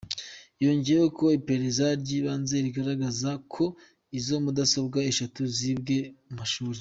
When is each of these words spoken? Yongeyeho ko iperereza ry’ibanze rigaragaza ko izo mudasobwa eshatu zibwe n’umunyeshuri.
Yongeyeho 0.63 1.07
ko 1.17 1.25
iperereza 1.37 1.85
ry’ibanze 2.01 2.55
rigaragaza 2.65 3.29
ko 3.53 3.63
izo 4.19 4.35
mudasobwa 4.43 4.97
eshatu 5.11 5.41
zibwe 5.55 5.97
n’umunyeshuri. 6.07 6.69